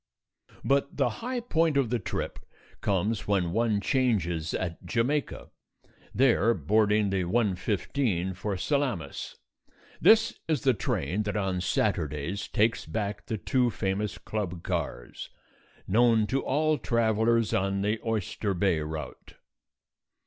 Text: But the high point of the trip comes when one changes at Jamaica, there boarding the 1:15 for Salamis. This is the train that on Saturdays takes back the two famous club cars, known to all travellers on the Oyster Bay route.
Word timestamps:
But 0.63 0.97
the 0.97 1.09
high 1.21 1.41
point 1.41 1.77
of 1.77 1.91
the 1.91 1.99
trip 1.99 2.39
comes 2.81 3.27
when 3.27 3.51
one 3.51 3.79
changes 3.81 4.55
at 4.55 4.83
Jamaica, 4.83 5.51
there 6.11 6.55
boarding 6.55 7.11
the 7.11 7.23
1:15 7.25 8.35
for 8.35 8.57
Salamis. 8.57 9.35
This 10.01 10.39
is 10.47 10.61
the 10.63 10.73
train 10.73 11.21
that 11.21 11.37
on 11.37 11.61
Saturdays 11.61 12.47
takes 12.47 12.87
back 12.87 13.27
the 13.27 13.37
two 13.37 13.69
famous 13.69 14.17
club 14.17 14.63
cars, 14.63 15.29
known 15.87 16.25
to 16.25 16.41
all 16.41 16.79
travellers 16.79 17.53
on 17.53 17.83
the 17.83 17.99
Oyster 18.03 18.55
Bay 18.55 18.79
route. 18.79 19.35